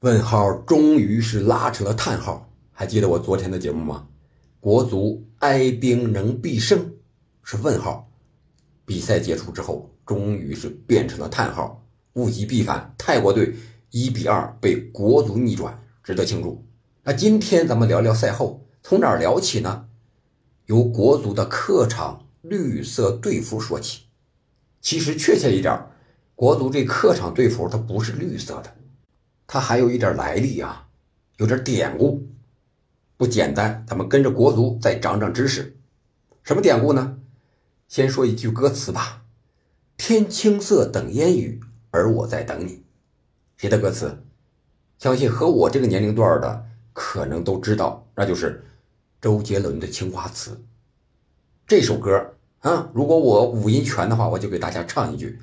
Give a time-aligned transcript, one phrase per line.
[0.00, 4.06] 问号终于是拉成了叹号，还记得我昨天的节目吗？
[4.58, 6.94] 国足哀兵能必胜
[7.42, 8.10] 是问号，
[8.86, 11.84] 比赛结束之后，终于是变成了叹号，
[12.14, 13.54] 物极必反，泰国队
[13.90, 16.64] 一比二被国足逆转，值得庆祝。
[17.02, 19.84] 那今天咱们聊聊赛后，从哪儿聊起呢？
[20.64, 24.04] 由国足的客场绿色队服说起。
[24.80, 25.78] 其实确切一点，
[26.34, 28.76] 国足这客场队服它不是绿色的。
[29.52, 30.86] 它还有一点来历啊，
[31.38, 32.24] 有点典故，
[33.16, 33.84] 不简单。
[33.84, 35.76] 咱们跟着国足再长长知识。
[36.44, 37.18] 什么典故呢？
[37.88, 39.24] 先说一句歌词吧
[39.98, 41.60] ：“天青色等烟雨，
[41.90, 42.84] 而我在等你。”
[43.58, 44.22] 谁的歌词？
[45.00, 48.64] 相信和我这个年龄段的可能都知道，那就是
[49.20, 50.52] 周杰伦的《青花瓷》。
[51.66, 55.40] 这首歌啊，如果我五音全的话，我就给大家唱一句。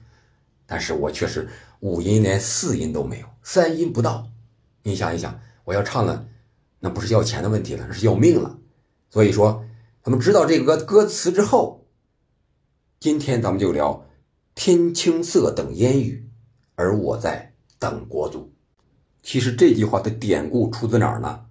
[0.68, 1.50] 但是我却是
[1.80, 3.28] 五音连四音都没有。
[3.42, 4.30] 三音不到，
[4.84, 6.28] 你想一想，我要唱了，
[6.80, 8.60] 那不是要钱的问题了，那是要命了。
[9.10, 9.66] 所以说，
[10.04, 11.88] 咱们知道这个歌歌词之后，
[13.00, 14.06] 今天咱们就聊
[14.54, 16.30] “天青色等烟雨，
[16.76, 18.54] 而我在等国足”。
[19.24, 21.46] 其实这句话的典故出自哪儿呢？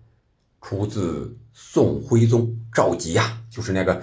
[0.61, 4.03] 出自宋徽宗赵佶呀，就是那个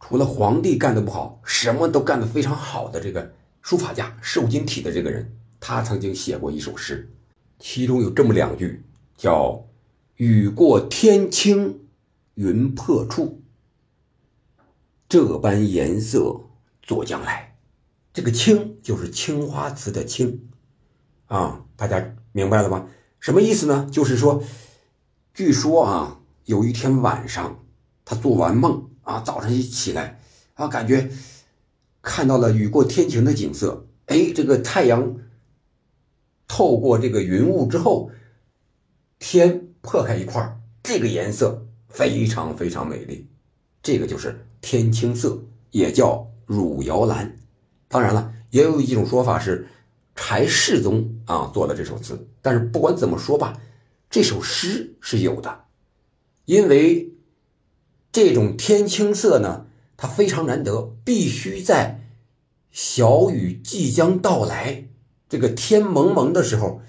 [0.00, 3.32] 除了皇帝干的不好，什么都干得非常好的这个
[3.66, 5.36] 书法家瘦金体的这个人。
[5.58, 7.10] 他曾经写过一首诗，
[7.58, 8.84] 其中有这么两句，
[9.16, 9.66] 叫
[10.14, 11.80] “雨过天青
[12.34, 13.42] 云破处，
[15.08, 16.42] 这般颜色
[16.80, 17.58] 作将来”。
[18.14, 20.48] 这个“青”就是青花瓷的“青”，
[21.26, 22.86] 啊，大家明白了吗？
[23.18, 23.88] 什么意思呢？
[23.90, 24.44] 就是说，
[25.34, 27.64] 据说啊，有一天晚上，
[28.04, 30.20] 他做完梦啊，早上一起来
[30.54, 31.10] 啊，感觉
[32.06, 35.16] 看到了雨过天晴的景色，哎，这个太阳。
[36.46, 38.12] 透过这个云雾之后，
[39.18, 43.26] 天破开一块这个颜色非常非常美丽，
[43.82, 47.36] 这个就是天青色，也叫汝窑蓝。
[47.88, 49.66] 当然了，也有一种说法是
[50.14, 52.28] 柴世宗啊做的这首词。
[52.40, 53.60] 但是不管怎么说吧，
[54.08, 55.64] 这首诗是有的，
[56.44, 57.12] 因为
[58.12, 59.66] 这种天青色呢，
[59.96, 62.05] 它非常难得，必须在
[62.76, 64.84] 小雨即将到来。
[65.30, 66.82] 这个天蒙蒙的时候，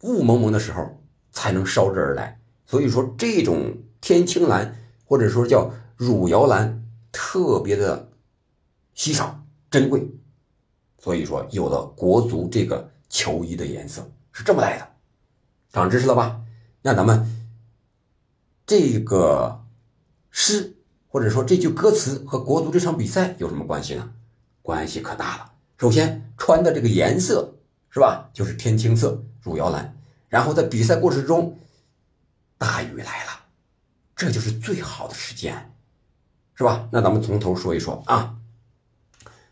[0.00, 2.40] 雾蒙蒙的时候，才能烧制而来。
[2.66, 8.10] 所以说，这种天青蓝，或者说叫汝窑蓝，特别的
[8.92, 10.10] 稀少珍贵。
[10.98, 14.88] 所以说，有了国足这个球衣的颜色是这么来的。
[15.72, 16.40] 长知识了吧？
[16.82, 17.24] 那咱们
[18.66, 19.64] 这个
[20.32, 20.74] 诗，
[21.06, 24.12] 或者说这句歌词和国足这场比赛有什么关系呢？
[24.64, 25.52] 关系可大了。
[25.76, 27.52] 首先穿的这个颜色
[27.90, 29.94] 是吧，就是天青色汝窑蓝，
[30.30, 31.58] 然后在比赛过程中，
[32.56, 33.44] 大雨来了，
[34.16, 35.70] 这就是最好的时间，
[36.54, 36.88] 是吧？
[36.90, 38.34] 那咱们从头说一说啊，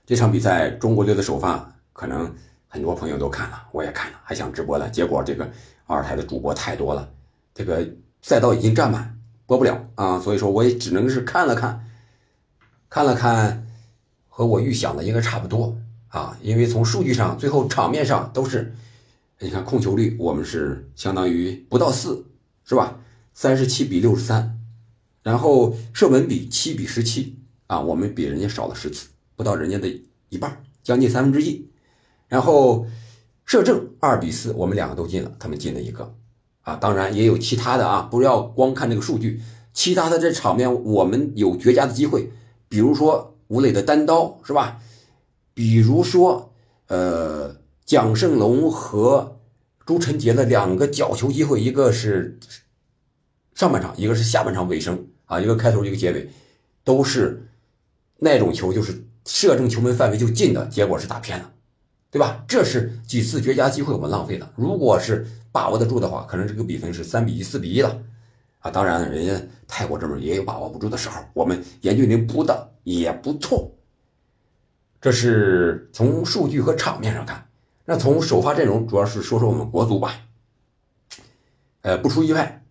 [0.06, 2.34] 这场比赛中国队的首发，可能
[2.66, 5.46] 很多朋友都看了，我也看了，还想直播了，结果这个
[5.86, 7.06] 二台的主播太多了，
[7.52, 7.86] 这个
[8.22, 11.86] 赛道已经占满，播不了啊，所以说我也只能是看了看，
[12.88, 13.66] 看了看，
[14.34, 15.76] 和我预想的应该差不多。
[16.08, 18.74] 啊，因为从数据上，最后场面上都是，
[19.38, 22.26] 你看控球率，我们是相当于不到四，
[22.64, 22.98] 是吧？
[23.34, 24.58] 三十七比六十三，
[25.22, 29.88] 然后射门比七比十七啊，我们比人家少了十次，不到人家的
[30.28, 31.66] 一半，将近三分之一。
[32.28, 32.86] 然后
[33.46, 36.14] 射正二比四，我们两个都进了，他们进了一个
[36.60, 36.76] 啊。
[36.76, 39.40] 当然也有其他的啊，不要光看这个数据，
[39.72, 42.30] 其他的这场面我们有绝佳的机会，
[42.68, 44.80] 比如说吴磊的单刀，是吧？
[45.52, 46.54] 比如说，
[46.86, 47.54] 呃，
[47.84, 49.40] 蒋胜龙和
[49.84, 52.38] 朱晨杰的两个角球机会，一个是
[53.54, 56.30] 上半场，一个是下半场尾声啊，一个开头，一个结尾，
[56.82, 57.46] 都是
[58.20, 61.52] 那种球，就是射正球门范围就进的，结果是打偏了，
[62.10, 62.42] 对吧？
[62.48, 64.50] 这是几次绝佳机会我们浪费了。
[64.56, 68.00] 如果是把握得住的话，可能这个比分是三比一、四比一了
[68.60, 68.70] 啊。
[68.70, 73.70] 当然，人家泰国这边也有把握不住的时候，我们严俊林补的也不错。
[75.00, 77.48] 这是从数据和场面上看，
[77.84, 80.14] 那从首发阵容，主要是说说我们国足吧。
[81.80, 82.64] 呃，不出意外，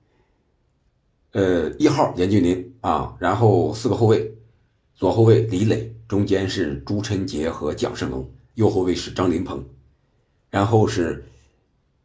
[1.33, 4.33] 呃，一号严俊林啊，然后四个后卫，
[4.95, 9.61] 左后卫李磊，中间是朱晨杰和蒋胜龙，右后卫是张琳芃，
[10.49, 11.25] 然后是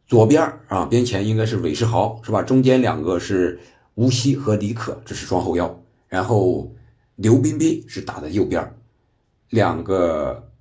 [0.05, 2.41] 左边啊，边前应该是韦世豪是吧？
[2.41, 3.57] 中间两个是
[3.95, 6.69] 吴曦和李可，这是双后腰，然后
[7.17, 8.75] 刘彬彬是打在右边。
[9.49, 10.51] 两个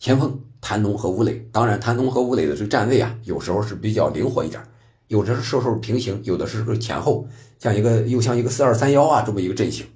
[0.00, 4.62] 前锋谭龙和吴磊，当然谭龙和吴磊的这个站位啊，有时候是比较灵活一点，
[5.06, 7.28] 有的时候平行，有的时候前后，
[7.58, 9.86] 像一个又像一个四二三幺啊这么一个阵型。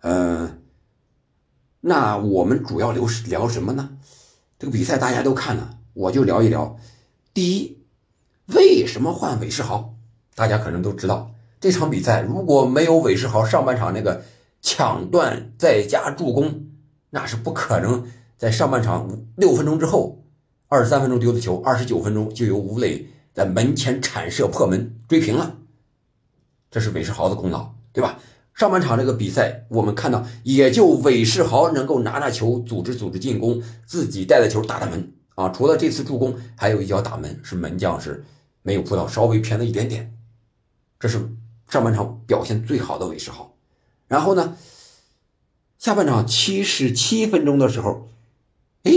[0.00, 0.62] 嗯，
[1.80, 3.98] 那我们主要聊聊什么呢？
[4.58, 6.78] 这个比赛大家都看了，我就聊一聊。
[7.34, 7.84] 第一，
[8.46, 9.94] 为什么换韦世豪？
[10.34, 14.22] 大家可能都知道，这场比赛如果没有韦世豪上半场那个
[14.66, 16.66] 抢断再加助攻，
[17.10, 18.04] 那是不可能
[18.36, 20.24] 在上半场六分钟之后，
[20.66, 25.58] 二十三分钟丢的球，二十九分钟就由吴磊在门前铲射破门追平了，
[26.68, 28.18] 这是韦世豪的功劳，对吧？
[28.54, 35.48] 上半场这个比赛，我们看到也就韦世豪能够拿拿球，组织组织进攻，自己带的球打打门啊。
[35.50, 38.24] 除了这次助攻，还有一脚打门是门将是
[38.62, 40.12] 没有扑到，稍微偏了一点点。
[40.98, 41.20] 这是
[41.68, 43.55] 上半场表现最好的韦世豪。
[44.08, 44.56] 然后呢，
[45.78, 48.08] 下半场七十七分钟的时候，
[48.84, 48.92] 哎，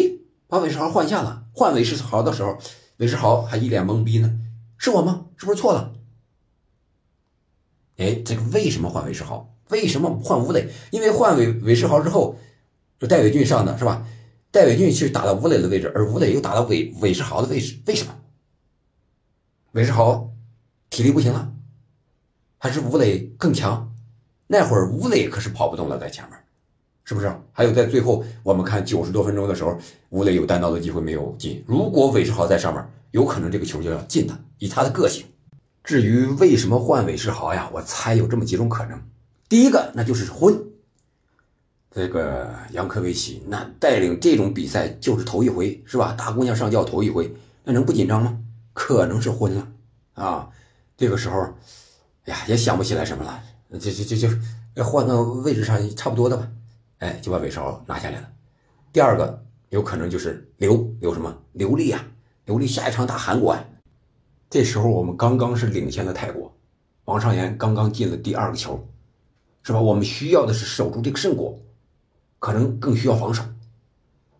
[0.47, 1.45] 把韦世豪换下了。
[1.53, 2.57] 换韦世豪的时候，
[2.97, 4.39] 韦世豪还一脸懵逼呢，
[4.77, 5.25] 是我吗？
[5.35, 5.93] 是不是错了？
[7.97, 9.53] 哎，这个为什么换韦世豪？
[9.69, 10.69] 为什么换吴磊？
[10.91, 12.37] 因为换韦韦世豪之后，
[12.99, 14.07] 就戴伟俊上的是吧？
[14.51, 18.15] 戴伟俊去打到吴磊的位置，而吴磊又打到韦韦世豪的位置，为什么？
[19.73, 20.31] 韦世豪
[20.89, 21.53] 体力不行了，
[22.57, 23.88] 还是吴磊更强？
[24.51, 26.35] 那会儿吴磊可是跑不动了，在前面，
[27.03, 27.31] 是不是？
[27.51, 29.77] 还有在最后，我们看九十多分钟的时候，
[30.09, 31.63] 吴磊有单刀的机会没有进。
[31.67, 35.23] 如果韦世豪在上面，有可能这个球就要进的，以他的个性。
[35.83, 37.69] 至于为什么换韦世豪呀？
[37.71, 38.99] 我猜有这么几种可能。
[39.47, 40.59] 第一个，那就是婚。
[41.91, 46.15] 这个杨科维奇那带领这种比赛就是头一回，是吧？
[46.17, 47.31] 大姑娘上轿头一回，
[47.63, 48.39] 那能不紧张吗？
[48.73, 49.67] 可能是昏了
[50.13, 50.49] 啊。
[50.97, 51.41] 这个时候，
[52.25, 53.41] 哎呀，也想不起来什么了，
[53.77, 54.27] 就就就
[54.75, 56.47] 就换个位置上差不多的吧。
[56.99, 58.29] 哎，就把韦世豪拿下来了。
[58.91, 62.03] 第二个有可能就是刘刘什么刘丽啊，
[62.45, 63.63] 刘丽下一场打韩国呀。
[64.49, 66.51] 这时候我们刚刚是领先了泰国，
[67.05, 68.87] 王上岩刚刚进了第二个球，
[69.61, 69.79] 是吧？
[69.79, 71.59] 我们需要的是守住这个胜果，
[72.39, 73.43] 可能更需要防守。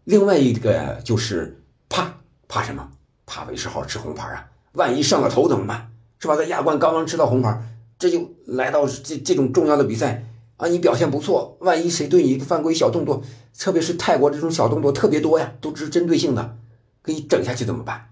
[0.06, 2.12] 另外一个就是怕
[2.48, 2.90] 怕什么？
[3.28, 4.50] 怕韦世豪吃红牌啊！
[4.72, 5.92] 万一上了头怎么办？
[6.18, 6.36] 是吧？
[6.36, 7.62] 在亚冠刚刚吃到红牌，
[8.00, 10.26] 这就来到这这种重要的比赛
[10.58, 10.68] 啊！
[10.68, 13.22] 你表现不错，万一谁对你犯规小动作，
[13.56, 16.58] 特别是泰国这种小动作特别多呀，都是针对性的，
[17.04, 18.10] 给你整下去怎么办？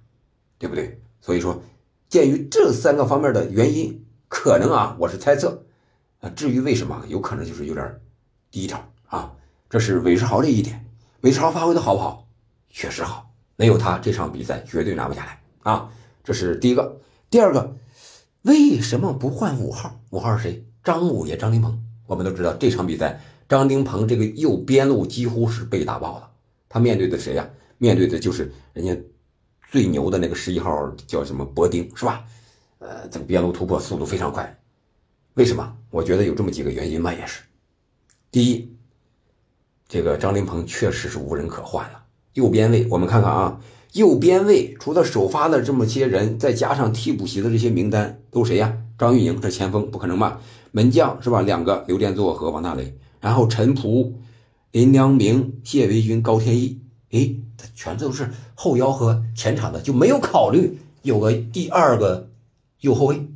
[0.60, 1.02] 对不对？
[1.22, 1.64] 所以说。
[2.10, 5.66] 鉴于这三个方面的原因，可能啊，我是猜测，
[6.22, 8.00] 啊，至于为什么，有可能就是有点
[8.50, 9.34] 低潮啊。
[9.70, 10.86] 这是韦世豪这一点，
[11.20, 12.26] 韦世豪发挥的好不好？
[12.70, 15.90] 确实好，没有他这场比赛绝对拿不下来啊。
[16.24, 16.98] 这是第一个，
[17.30, 17.76] 第二个，
[18.44, 20.00] 为什么不换五号？
[20.10, 20.66] 五号是谁？
[20.84, 21.84] 张五爷张丁鹏。
[22.06, 26.30] 我们都知道这场比赛，张丁鹏这个右边路几乎是被打爆了。
[26.70, 27.50] 他面对的谁呀？
[27.78, 28.98] 面对的就是人家。
[29.70, 31.44] 最牛的那个十一号叫什么？
[31.44, 32.24] 博丁是吧？
[32.80, 34.58] 呃，这个边路突破速度非常快。
[35.34, 35.76] 为什么？
[35.90, 37.42] 我觉得有这么几个原因吧，也是。
[38.32, 38.74] 第一，
[39.90, 42.02] 这个张林鹏确实是无人可换了。
[42.32, 43.60] 右边位，我们看看啊，
[43.94, 48.78] 右边卫除了首发的这么些人，再加上替补席的这些名单，都谁呀？
[48.98, 50.40] 张玉宁这前锋不可能吧？
[50.72, 51.42] 门将是吧？
[51.42, 54.12] 两个刘殿座和王大雷，然后陈仆、
[54.72, 56.82] 林良铭、谢维军、高天意。
[57.12, 62.30] 哎，他全都是后腰和前场的，就没有考虑有个第二个
[62.82, 63.28] 右后卫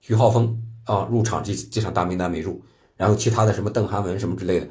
[0.00, 2.60] 徐浩峰啊入场这这场大名单没入，
[2.96, 4.68] 然后其他的什么邓涵文什么之类的，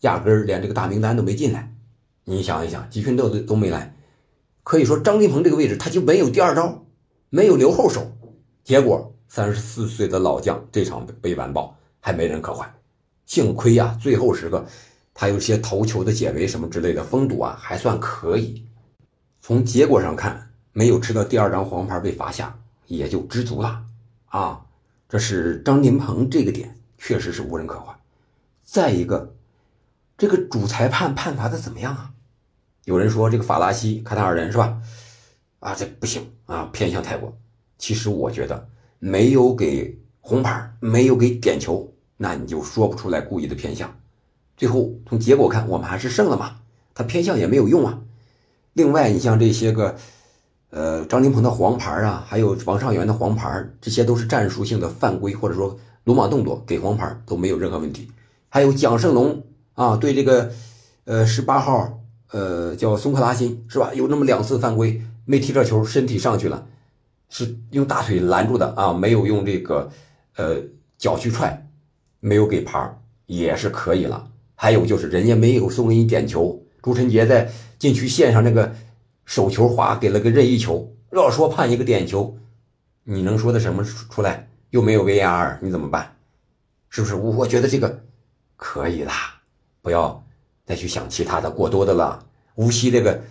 [0.00, 1.72] 压根儿连这个大名单都没进来。
[2.28, 3.94] 你想一想，集训都都没来，
[4.64, 6.84] 可以说张金鹏这个位置他就没有第二招，
[7.30, 8.10] 没有留后手，
[8.64, 12.74] 结果三十四岁的老将这场被完爆，还没人可换，
[13.26, 14.66] 幸亏呀，最后时刻。
[15.14, 18.66] 他有些头球的解围什么之类的封堵啊，还算可以。
[19.40, 23.84] 从结果上看，没有吃到第二张黄牌被罚下，也就知足了
[24.26, 24.66] 啊。
[25.08, 27.96] 这是张林鹏这个点确实是无人可换。
[28.64, 29.32] 再一个，
[30.18, 32.10] 这个主裁判判罚的怎么样啊？
[32.86, 34.80] 有人说这个法拉西卡塔尔人是吧？
[35.58, 37.36] 啊，这不行啊，偏向泰国。
[37.78, 38.68] 其实我觉得
[39.00, 43.92] 没有给红牌，没有给点球，那你就说不出来故意的偏向。
[44.56, 46.58] 最后从结果看，我们还是胜了嘛？
[46.94, 47.98] 他偏向也没有用啊。
[48.74, 49.96] 另外，你像这些个，
[50.70, 58.08] 呃，张林鹏的黄牌啊，还有王上元的黄牌，这些都是战术性的犯规，或者说鲁莽动作，给黄牌都没有任何问题。
[58.48, 59.42] 还有蒋胜龙
[59.74, 60.52] 啊，对这个，
[61.04, 61.95] 呃，十八号，
[62.30, 63.92] 呃，叫松克拉辛是吧？
[63.94, 66.66] 有那么两次犯规，没踢着球，身体上去了，
[67.28, 69.90] 是用大腿拦住的啊，没有用这个，
[70.36, 70.56] 呃，
[70.98, 71.68] 脚去踹，
[72.20, 74.30] 没有给牌，也是可以了。
[74.54, 78.74] 还有就是，人家没有送给你点球，朱晨杰在禁区线上那个
[79.24, 80.92] 手球滑，给了个任意球。
[81.12, 82.36] 要说判一个点球，
[83.04, 84.48] 你能说的什么出来？
[84.70, 86.16] 又没有 VAR，你怎么办？
[86.88, 87.14] 是不是？
[87.14, 88.02] 我我觉得这个
[88.56, 89.12] 可以啦，
[89.80, 90.25] 不要
[90.66, 92.26] 再去想其他的过多的了。
[92.56, 93.22] 无锡这个，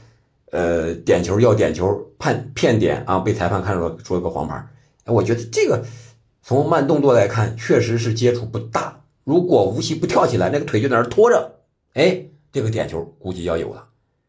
[0.51, 4.55] 呃，点球要点球判骗点啊，被裁判看出了出了个黄牌。
[5.03, 5.85] 哎，我觉得这个
[6.41, 9.01] 从慢动作来看，确实是接触不大。
[9.23, 11.59] 如果无锡不跳起来，那个腿就在那拖着，
[11.93, 13.87] 哎，这个点球估计要有了，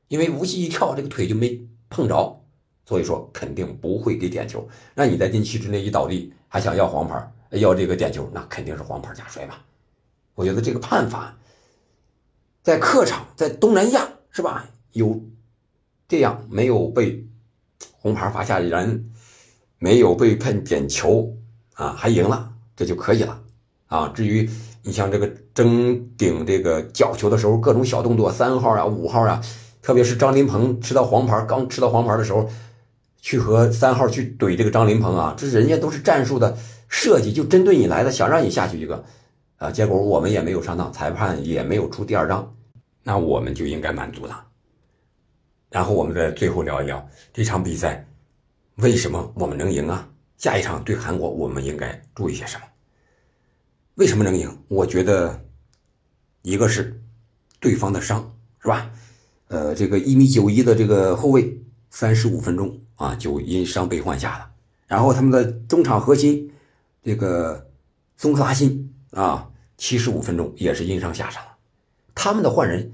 [0.09, 1.61] 因为无锡一跳，这个腿就没
[1.91, 2.43] 碰着，
[2.87, 4.67] 所以说肯定不会给点球。
[4.95, 9.55] 那你在禁区之内一倒地，还想要黄牌，要这个点球，那肯定是黄牌加摔嘛。
[10.35, 11.37] 我觉得这个判罚，
[12.67, 14.67] 在客场，在东南亚是吧？
[14.91, 15.23] 有
[16.09, 17.25] 这样没有被
[17.93, 19.09] 红牌罚下的人，
[19.79, 21.33] 没有被判点球
[21.75, 23.41] 啊，还赢了，这就可以了
[23.87, 24.09] 啊。
[24.09, 24.51] 至于
[24.83, 29.41] 你像这个争顶这个角球的时候，各种小动作，三号啊、五号啊，
[29.81, 32.51] 特别是张林鹏吃到黄牌，刚吃到黄牌的时候，
[33.21, 36.59] 去和三号去怼这个张林鹏啊，这人家都是战术的
[36.89, 39.05] 设计，就针对你来的，想让你下去一个
[39.59, 42.55] 啊，结果我们也没有上当，裁判也没有出第二张，
[43.03, 44.47] 那我们就应该满足了。
[45.71, 48.07] 然后我们再最后聊一聊这场比赛，
[48.77, 50.09] 为什么我们能赢啊？
[50.37, 52.65] 下一场对韩国，我们应该注意些什么？
[53.95, 54.55] 为什么能赢？
[54.69, 55.43] 我觉得，
[56.43, 57.03] 一个是
[57.59, 58.91] 对方的伤，是吧？
[59.49, 61.59] 呃，这个一米九一的这个后卫，
[61.89, 64.51] 三十五分钟啊就因伤被换下了。
[64.87, 66.53] 然后他们的中场核心，
[67.03, 67.71] 这个
[68.17, 71.43] 松克拉辛啊，七十五分钟也是因伤下场。
[72.15, 72.93] 他们的换人，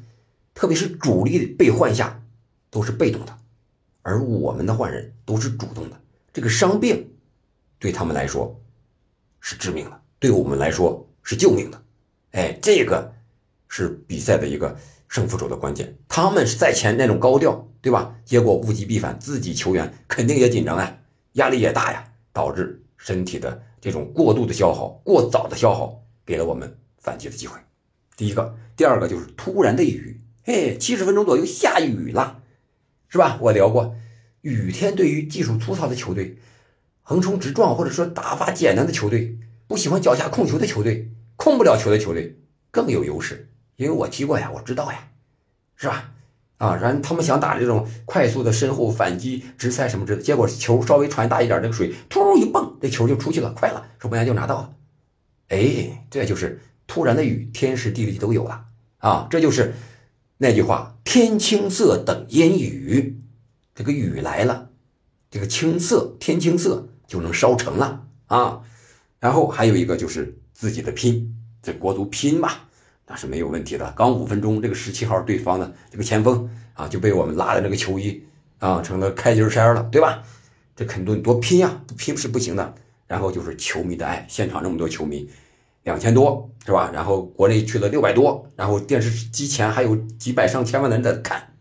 [0.54, 2.18] 特别是主力被换下。
[2.72, 3.38] 都是被动的，
[4.00, 6.00] 而我们的换人都是主动的。
[6.32, 7.06] 这个伤病
[7.78, 8.58] 对他们来说
[9.40, 11.82] 是致命的，对我们来说是救命的。
[12.30, 13.12] 哎，这个
[13.68, 14.74] 是比赛的一个
[15.06, 15.94] 胜负手的关键。
[16.08, 18.16] 他们是在前那种高调，对吧？
[18.24, 20.98] 结果物极必反，自己球员肯定也紧张啊，
[21.32, 27.58] 压力也大呀，导致身体的这种过度的消耗、过早的消耗，给了我们反击的机会。
[28.16, 32.40] 第一个，第二个就是突然的雨，嘿，七十分钟左右下雨了。
[33.08, 33.36] 是吧？
[33.42, 33.94] 我聊过，
[34.40, 36.38] 雨天对于技术粗糙的球队，
[37.02, 42.38] 横冲直撞或者说打法简单的球队，不喜欢脚下控球的球队，控不了球的球队
[42.70, 43.50] 更有优势。
[43.76, 45.08] 因为我踢过呀，我知道呀，
[45.76, 46.10] 是吧？
[46.56, 54.74] 啊，然后他们想打这种快速的身后反击、直塞什么之类，结果球稍微传大一点，这个水突一蹦，这球就出去了，快了，守门员就拿到了。
[55.52, 58.64] 哎，这就是突然的雨，天时地利都有了
[58.98, 59.74] 啊，这就是。
[60.38, 63.20] 那句话“天青色等烟雨”，
[63.76, 64.70] 这个雨来了，
[65.30, 68.62] 这个青色天青色就能烧成了啊。
[69.20, 71.32] 然后还有一个就是自己的拼，
[71.62, 72.68] 这国足拼吧，
[73.06, 73.92] 那是没有问题的。
[73.96, 78.24] 刚五分钟，这个十七号对方的这个前锋啊，就被我们拉的那个球衣
[78.58, 80.24] 啊，成了开襟衫了，对吧？
[80.74, 82.74] 这肯定多拼呀，不拼是不行的。
[83.12, 85.28] 然后就是球迷的爱，现场那么多球迷。
[85.82, 86.90] 两千多是吧？
[86.94, 91.52] 然后国内去了六百多，然后电视机前还有几百上千万的人在看，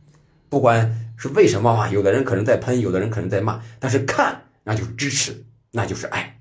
[0.48, 6.40] 不管是为什么啊，有的人可能在喷，有的人可能在骂，但是看那就是支持，那就是爱。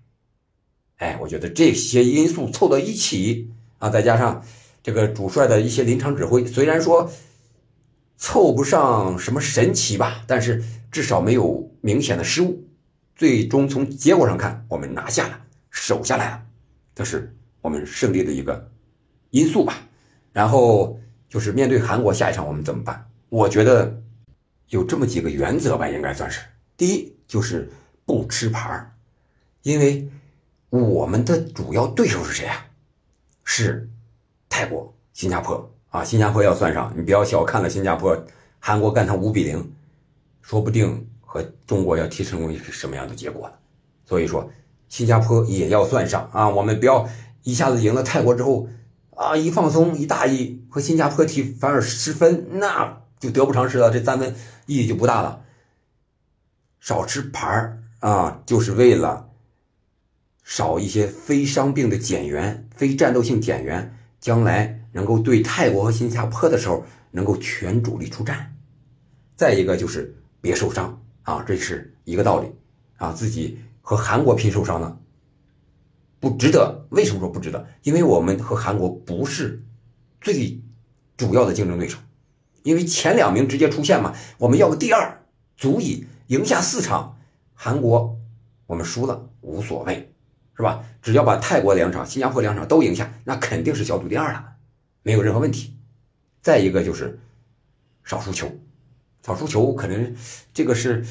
[0.98, 4.44] 哎，我觉得这些因素凑到一起啊，再加上
[4.80, 7.10] 这个主帅的一些临场指挥，虽然说
[8.16, 10.62] 凑不上什么神奇吧，但是
[10.92, 12.62] 至少没有明显的失误，
[13.20, 16.42] 最终从结果上看，我们拿下了，守下来了，
[16.94, 17.36] 这是。
[17.60, 18.70] 我们胜利的一个
[19.28, 19.76] 因素吧，
[20.32, 20.98] 然后
[21.28, 23.06] 就是面对韩国下一场我们怎么办？
[23.28, 24.02] 我觉得
[24.70, 26.40] 有这么几个原则吧，应该算是
[26.78, 27.70] 第一就是
[28.06, 28.90] 不吃牌儿，
[29.60, 30.08] 因为
[30.70, 32.64] 我们的主要对手是谁啊？
[33.44, 33.86] 是
[34.48, 38.18] 泰国、新加坡啊，新加坡要算上，你不要小看了新加坡，
[38.58, 39.70] 韩国干他五比零，
[40.40, 43.54] 说不定和中国要踢成功是什么样的结果呢？
[44.04, 44.50] 所以说
[44.88, 47.08] 新加坡也要算上啊，我们不要。
[47.44, 48.68] 一下子赢了泰国之后，
[49.16, 53.90] 啊，一放松一大意，和新加坡踢反而失分，那就得不偿失了。
[53.90, 54.34] 这三分
[54.66, 55.44] 意义就不大了。
[56.80, 59.30] 少吃牌儿啊，就是为了
[60.42, 68.54] 少一些非伤病的减员、非战斗性减员，将来能够对泰国和新加坡的时候能够全主力出战。
[69.36, 72.52] 再一个就是别受伤啊，这是一个道理
[72.96, 73.12] 啊。
[73.12, 74.98] 自己和韩国拼受伤呢。
[76.18, 76.86] 不值得？
[76.90, 77.66] 为什么说不值得？
[77.82, 79.64] 因为我们和韩国不是
[80.20, 80.60] 最
[81.16, 81.98] 主要的竞争对手，
[82.62, 85.22] 因为前两名直接出线嘛，我们要个第二，
[85.56, 87.16] 足以赢下四场。
[87.54, 88.18] 韩国
[88.66, 90.12] 我们输了无所谓，
[90.54, 90.84] 是吧？
[91.00, 94.56] 只要把泰国两场、新加坡两场都赢下，那肯定是小组第二了，
[95.02, 95.74] 没有任何问题。
[96.42, 97.18] 再一个就是
[98.04, 98.50] 少输球，
[99.22, 100.14] 草书球可能
[100.52, 101.04] 这个是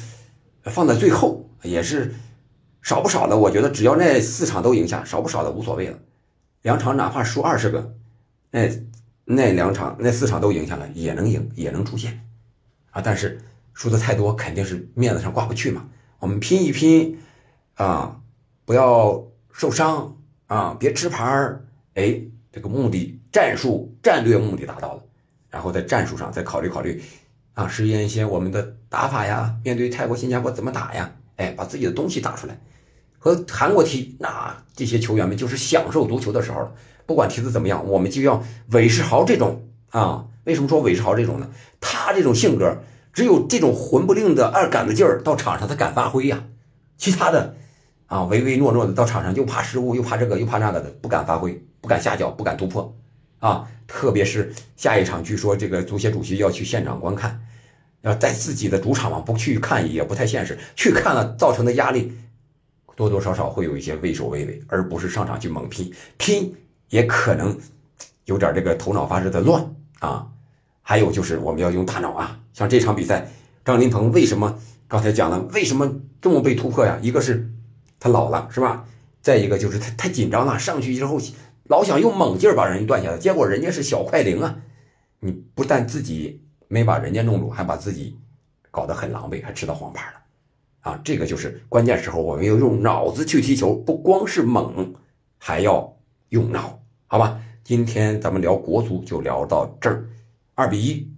[0.64, 2.14] 放在最后，也是。
[2.82, 5.98] 少不少的，我觉得只要那四场都赢下，少不少的无所谓了。
[6.62, 7.94] 两场哪怕输二十个，
[8.50, 8.70] 那
[9.26, 12.26] 那两场那四场都赢下来也能赢，也能出线
[12.90, 13.02] 啊。
[13.02, 13.38] 但是
[13.74, 15.86] 输的太多，肯定是面子上挂不去嘛。
[16.20, 17.18] 我们拼一拼
[17.74, 18.18] 啊，
[18.64, 21.66] 不要受伤啊，别吃牌儿。
[21.96, 22.18] 哎，
[22.50, 25.02] 这个目的、战术、战略目的达到了，
[25.50, 27.02] 然后在战术上再考虑考虑
[27.60, 29.54] 啊，实验一些我们的打法呀。
[29.62, 31.12] 面对泰国、新加坡怎么打呀？
[31.36, 32.58] 哎，把自己的东西打出来。
[33.18, 36.72] 和韩国踢，那这些球员们就是享受足球的时候了。
[37.04, 40.24] 不管踢得怎么样，我们就要韦世豪这种啊。
[40.44, 41.50] 为什么说韦世豪这种呢？
[41.80, 42.78] 他这种性格，
[43.12, 46.44] 只有这种混不吝的二杆子劲儿，到场上他敢发挥呀。
[46.96, 47.56] 其他的
[48.06, 52.96] 啊，唯唯诺诺的到场上又怕失误，又怕这个又怕那个的，不敢发挥，不敢下脚，不敢突破
[53.38, 53.68] 啊。
[53.86, 57.40] 特别是下一场，据说这个足协主席要去现场观看，
[58.02, 60.58] 要在自己的主场嘛，不去看也不太现实。
[60.74, 62.12] 去看了，造成的压力。
[62.96, 66.54] 多多少少会有一些畏首畏尾，而不是上场去猛拼，拼
[66.90, 67.58] 也可能
[68.26, 70.26] 有点这个头脑发热的乱啊。
[70.82, 73.30] 还有就是我们要用大脑啊，像这场比赛，
[73.64, 76.98] 张琳芃为什么刚才讲了，为什么这么被突破呀？
[77.00, 77.50] 一个是
[77.98, 78.84] 他老了，是吧？
[79.22, 81.18] 再一个就是他太紧张了，上去之后
[81.64, 84.56] 老想用猛劲儿把人断下来，结果人家是小快灵啊，
[85.20, 86.42] 你不但自己
[86.72, 88.16] 没把人家弄住，还把自己
[88.70, 90.20] 搞得很狼狈，还吃到黄牌了。
[90.82, 94.94] 啊，这个就是关键时候，我们要用脑子去踢球，不光是猛，
[95.36, 95.98] 还要
[96.28, 97.42] 用脑，好吧？
[97.64, 100.08] 今天咱们聊国足就聊到这儿，
[100.54, 101.12] 二比一，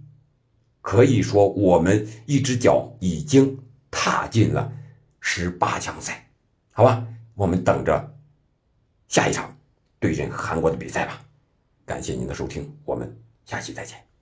[0.81, 3.55] 可以说我们一只脚已经
[3.91, 4.73] 踏进了
[5.19, 6.27] 十八强赛，
[6.71, 7.05] 好吧？
[7.35, 8.15] 我们等着
[9.07, 9.55] 下一场
[9.99, 11.21] 对阵韩国的比赛吧。
[11.85, 14.12] 感谢您的收听，我们下期再见。